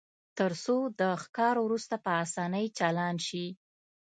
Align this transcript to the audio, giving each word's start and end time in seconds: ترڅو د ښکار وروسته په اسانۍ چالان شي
ترڅو 0.37 0.77
د 0.99 1.01
ښکار 1.23 1.55
وروسته 1.65 1.95
په 2.05 2.11
اسانۍ 2.23 2.65
چالان 2.77 3.15
شي 3.27 3.45